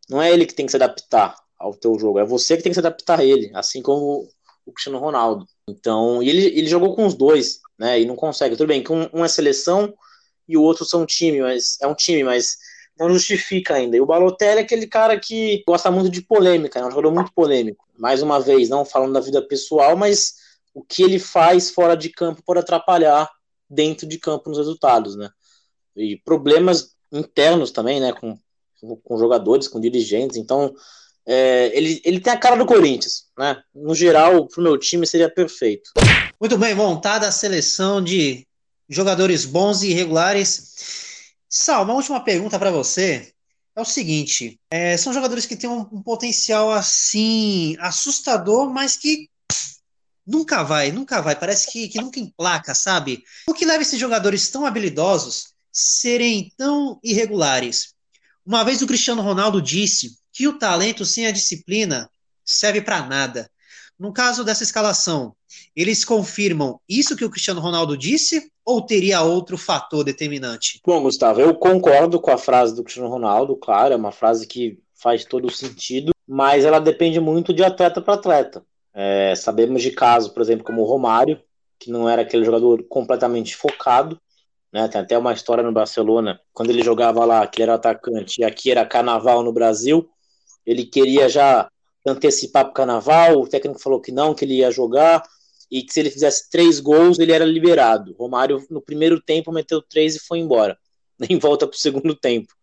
[0.09, 2.71] Não é ele que tem que se adaptar ao teu jogo, é você que tem
[2.71, 4.29] que se adaptar a ele, assim como
[4.65, 5.47] o Cristiano Ronaldo.
[5.69, 8.01] Então, ele, ele jogou com os dois, né?
[8.01, 8.57] E não consegue.
[8.57, 9.93] Tudo bem que um, um é seleção
[10.47, 12.57] e o outro são time, mas é um time, mas
[12.99, 13.97] não justifica ainda.
[13.97, 17.33] E o Balotelli é aquele cara que gosta muito de polêmica, é um jogador muito
[17.33, 17.87] polêmico.
[17.97, 20.35] Mais uma vez, não falando da vida pessoal, mas
[20.75, 23.31] o que ele faz fora de campo pode atrapalhar
[23.69, 25.31] dentro de campo nos resultados, né?
[25.97, 28.13] E problemas internos também, né?
[28.13, 28.39] Com
[29.05, 30.37] com jogadores, com dirigentes.
[30.37, 30.75] Então,
[31.27, 33.61] é, ele, ele tem a cara do Corinthians, né?
[33.75, 35.91] No geral, para o meu time seria perfeito.
[36.41, 38.47] Muito bem montada a seleção de
[38.89, 41.35] jogadores bons e irregulares.
[41.49, 43.33] Sal, uma última pergunta para você.
[43.77, 49.29] É o seguinte: é, são jogadores que têm um, um potencial assim assustador, mas que
[50.27, 51.37] nunca vai, nunca vai.
[51.37, 53.23] Parece que, que nunca emplaca, sabe?
[53.49, 57.95] O que leva esses jogadores tão habilidosos serem tão irregulares?
[58.49, 62.09] Uma vez o Cristiano Ronaldo disse que o talento sem a disciplina
[62.43, 63.51] serve para nada.
[63.99, 65.35] No caso dessa escalação,
[65.77, 70.81] eles confirmam isso que o Cristiano Ronaldo disse ou teria outro fator determinante?
[70.87, 74.79] Bom, Gustavo, eu concordo com a frase do Cristiano Ronaldo, claro, é uma frase que
[74.95, 78.65] faz todo sentido, mas ela depende muito de atleta para atleta.
[78.95, 81.39] É, sabemos de casos, por exemplo, como o Romário,
[81.79, 84.19] que não era aquele jogador completamente focado,
[84.73, 84.87] né?
[84.89, 88.45] Tem até uma história no Barcelona, quando ele jogava lá, que ele era atacante, e
[88.45, 90.09] aqui era carnaval no Brasil,
[90.65, 91.71] ele queria já
[92.07, 95.23] antecipar para o carnaval, o técnico falou que não, que ele ia jogar,
[95.71, 98.15] e que se ele fizesse três gols, ele era liberado.
[98.19, 100.79] Romário, no primeiro tempo, meteu três e foi embora.
[101.19, 102.55] Nem volta para o segundo tempo.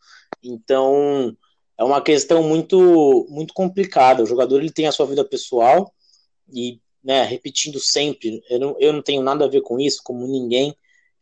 [0.44, 1.36] Então,
[1.78, 4.24] é uma questão muito, muito complicada.
[4.24, 5.94] O jogador ele tem a sua vida pessoal,
[6.52, 10.26] e né, repetindo sempre, eu não, eu não tenho nada a ver com isso, como
[10.26, 10.76] ninguém,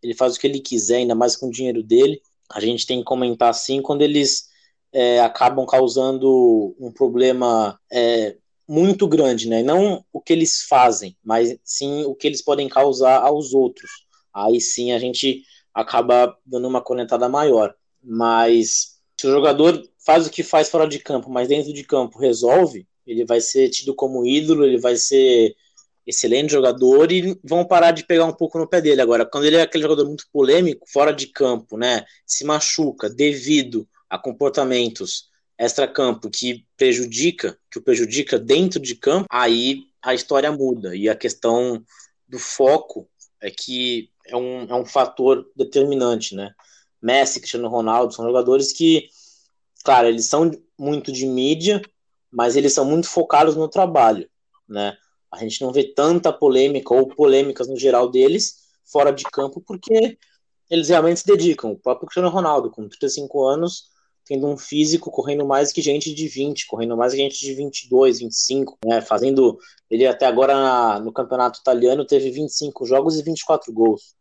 [0.03, 2.21] ele faz o que ele quiser, ainda mais com o dinheiro dele.
[2.51, 4.49] A gente tem que comentar assim quando eles
[4.91, 8.35] é, acabam causando um problema é,
[8.67, 9.63] muito grande, né?
[9.63, 13.89] Não o que eles fazem, mas sim o que eles podem causar aos outros.
[14.33, 17.73] Aí sim a gente acaba dando uma conectada maior.
[18.03, 22.19] Mas se o jogador faz o que faz fora de campo, mas dentro de campo
[22.19, 25.55] resolve, ele vai ser tido como ídolo, ele vai ser
[26.05, 29.01] excelente jogador e vão parar de pegar um pouco no pé dele.
[29.01, 33.87] Agora, quando ele é aquele jogador muito polêmico, fora de campo, né, se machuca devido
[34.09, 40.95] a comportamentos extra-campo que prejudica, que o prejudica dentro de campo, aí a história muda.
[40.95, 41.83] E a questão
[42.27, 43.09] do foco
[43.41, 46.53] é que é um, é um fator determinante, né?
[47.01, 49.07] Messi, Cristiano Ronaldo, são jogadores que,
[49.83, 51.81] claro, eles são muito de mídia,
[52.31, 54.29] mas eles são muito focados no trabalho,
[54.67, 54.97] né?
[55.33, 60.17] A gente não vê tanta polêmica ou polêmicas no geral deles fora de campo, porque
[60.69, 61.71] eles realmente se dedicam.
[61.71, 63.85] O próprio Cristiano Ronaldo, com 35 anos,
[64.25, 68.19] tendo um físico correndo mais que gente de 20, correndo mais que gente de 22,
[68.19, 69.01] 25, né?
[69.01, 69.57] Fazendo.
[69.89, 74.15] Ele até agora na, no campeonato italiano teve 25 jogos e 24 gols.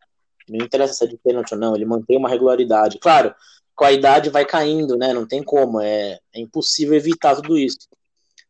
[0.48, 2.98] Não interessa se é de pênalti ou não, ele mantém uma regularidade.
[2.98, 3.34] Claro,
[3.74, 5.12] com a idade vai caindo, né?
[5.12, 7.88] Não tem como, é, é impossível evitar tudo isso.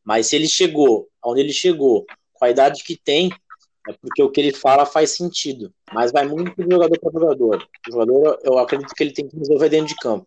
[0.05, 2.05] Mas se ele chegou onde ele chegou,
[2.43, 3.31] com a idade que tem,
[3.89, 5.73] é porque o que ele fala faz sentido.
[5.93, 7.69] Mas vai muito do jogador para jogador.
[7.89, 10.27] O jogador, eu acredito que ele tem que resolver dentro de campo.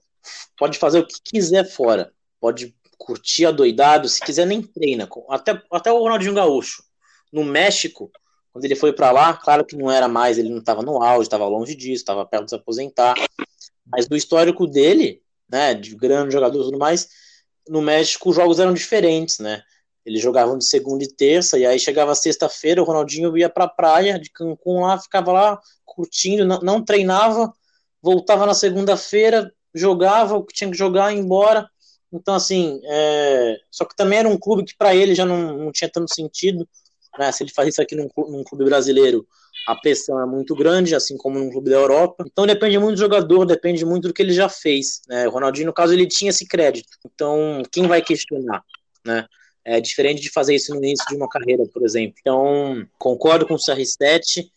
[0.57, 2.13] Pode fazer o que quiser fora.
[2.39, 5.09] Pode curtir adoidado, se quiser nem treina.
[5.27, 6.85] Até, até o Ronaldinho Gaúcho.
[7.33, 8.09] No México,
[8.53, 11.23] quando ele foi para lá, claro que não era mais, ele não estava no auge,
[11.23, 13.15] estava longe disso, estava perto de se aposentar.
[13.85, 17.09] Mas do histórico dele, né, de grande jogador e tudo mais,
[17.67, 19.61] no México os jogos eram diferentes, né?
[20.05, 24.19] Eles jogavam de segunda e terça, e aí chegava sexta-feira, o Ronaldinho ia pra praia
[24.19, 27.51] de Cancún lá, ficava lá curtindo, não, não treinava,
[28.01, 31.67] voltava na segunda-feira, jogava o que tinha que jogar ia embora.
[32.13, 33.57] Então, assim, é...
[33.71, 36.67] só que também era um clube que para ele já não, não tinha tanto sentido.
[37.17, 37.31] Né?
[37.31, 39.27] Se ele faz isso aqui num, num, clube brasileiro,
[39.67, 42.23] a pressão é muito grande, assim como num clube da Europa.
[42.27, 45.01] Então depende muito do jogador, depende muito do que ele já fez.
[45.07, 45.27] Né?
[45.27, 46.89] O Ronaldinho, no caso, ele tinha esse crédito.
[47.05, 48.63] Então, quem vai questionar?
[49.05, 49.25] Né?
[49.65, 52.15] É diferente de fazer isso no início de uma carreira, por exemplo.
[52.21, 54.47] Então, concordo com o CR7,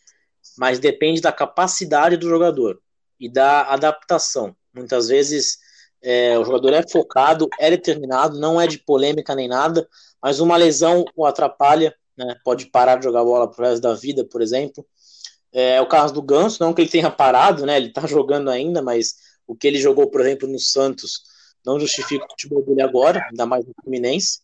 [0.56, 2.78] mas depende da capacidade do jogador
[3.18, 4.54] e da adaptação.
[4.72, 5.58] Muitas vezes
[6.02, 9.88] é, o jogador é focado, é determinado, não é de polêmica nem nada,
[10.22, 12.34] mas uma lesão o atrapalha né?
[12.44, 14.84] Pode parar de jogar bola pro resto da vida, por exemplo.
[15.52, 17.76] É o caso do Ganso, não que ele tenha parado, né?
[17.76, 19.14] Ele tá jogando ainda, mas
[19.46, 21.22] o que ele jogou, por exemplo, no Santos
[21.64, 24.40] não justifica o futebol dele agora, ainda mais no Fluminense.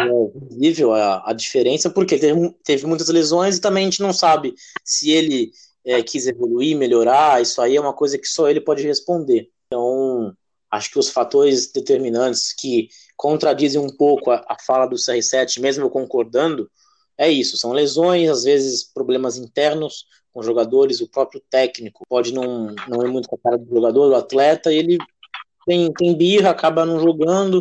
[0.00, 0.04] É
[0.50, 4.54] visível a, a diferença, porque teve, teve muitas lesões e também a gente não sabe
[4.84, 5.50] se ele
[5.84, 7.40] é, quis evoluir, melhorar.
[7.40, 9.50] Isso aí é uma coisa que só ele pode responder.
[9.66, 10.34] Então,
[10.70, 15.84] acho que os fatores determinantes que contradizem um pouco a, a fala do CR7, mesmo
[15.84, 16.70] eu concordando,
[17.16, 22.74] é isso, são lesões, às vezes problemas internos com jogadores, o próprio técnico pode não,
[22.86, 24.98] não ir muito com a cara do jogador, do atleta, e ele
[25.66, 27.60] tem, tem birra, acaba não jogando,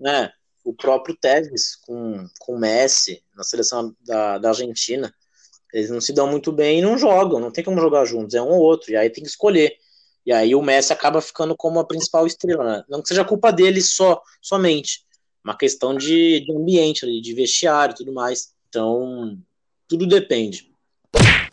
[0.00, 0.32] né?
[0.66, 5.14] O próprio Tevez com, com o Messi na seleção da, da Argentina,
[5.72, 8.42] eles não se dão muito bem e não jogam, não tem como jogar juntos, é
[8.42, 9.76] um ou outro, e aí tem que escolher.
[10.24, 12.84] E aí o Messi acaba ficando como a principal estrela, né?
[12.88, 15.04] Não que seja culpa dele só, somente,
[15.44, 18.52] uma questão de, de ambiente, de vestiário e tudo mais.
[18.68, 19.38] Então,
[19.86, 20.68] tudo depende.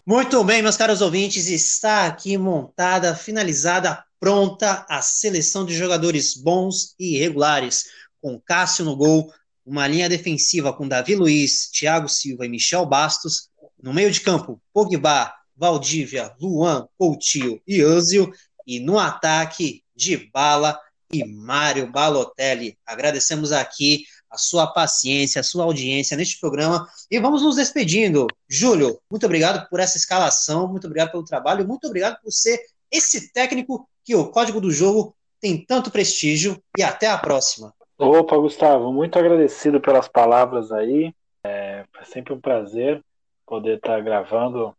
[0.03, 6.95] Muito bem, meus caros ouvintes, está aqui montada, finalizada, pronta a seleção de jogadores bons
[6.97, 7.85] e regulares,
[8.23, 9.29] com Cássio no gol,
[9.65, 13.49] uma linha defensiva com Davi Luiz, Thiago Silva e Michel Bastos,
[13.81, 18.31] no meio de campo, Pogba, Valdívia, Luan, Coutinho e Ânzio,
[18.65, 20.79] e no ataque, de Bala
[21.11, 22.77] e Mário Balotelli.
[22.85, 26.87] Agradecemos aqui a sua paciência, a sua audiência neste programa.
[27.11, 28.25] E vamos nos despedindo.
[28.49, 32.59] Júlio, muito obrigado por essa escalação, muito obrigado pelo trabalho, muito obrigado por ser
[32.89, 36.57] esse técnico que o código do jogo tem tanto prestígio.
[36.77, 37.73] E até a próxima.
[38.05, 41.13] Opa, Gustavo, muito agradecido pelas palavras aí.
[41.43, 43.01] É, é sempre um prazer
[43.45, 44.75] poder estar gravando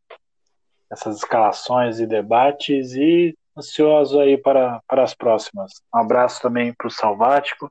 [0.90, 5.72] essas escalações e debates e ansioso aí para, para as próximas.
[5.94, 7.70] Um abraço também para o Salvático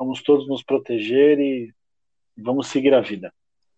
[0.00, 1.74] Vamos todos nos proteger e
[2.34, 3.30] vamos seguir a vida.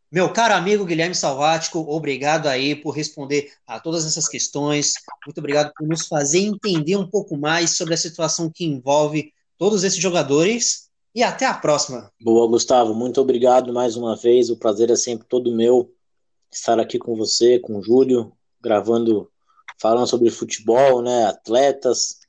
[0.09, 4.93] Meu caro amigo Guilherme Salvático, obrigado aí por responder a todas essas questões.
[5.27, 9.83] Muito obrigado por nos fazer entender um pouco mais sobre a situação que envolve todos
[9.83, 10.92] esses jogadores.
[11.15, 12.11] E até a próxima.
[12.21, 12.95] Boa, Gustavo.
[12.95, 14.49] Muito obrigado mais uma vez.
[14.49, 15.93] O prazer é sempre todo meu
[16.51, 19.31] estar aqui com você, com o Júlio, gravando,
[19.79, 21.27] falando sobre futebol, né?
[21.27, 22.21] Atletas,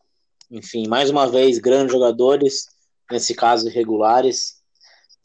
[0.51, 2.67] enfim, mais uma vez, grandes jogadores
[3.09, 4.61] nesse caso irregulares,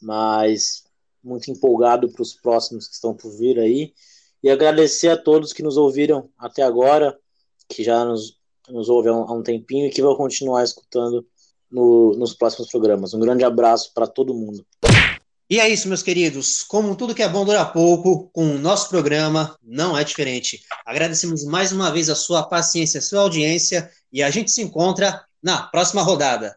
[0.01, 0.83] mas
[1.23, 3.93] muito empolgado para os próximos que estão por vir aí.
[4.41, 7.17] E agradecer a todos que nos ouviram até agora,
[7.67, 8.37] que já nos,
[8.69, 11.27] nos ouvem há um tempinho e que vão continuar escutando
[11.71, 13.13] no, nos próximos programas.
[13.13, 14.65] Um grande abraço para todo mundo.
[15.49, 16.61] E é isso, meus queridos.
[16.61, 20.61] Como tudo que é bom dura pouco, com o nosso programa não é diferente.
[20.85, 25.23] Agradecemos mais uma vez a sua paciência, a sua audiência e a gente se encontra
[25.41, 26.55] na próxima rodada.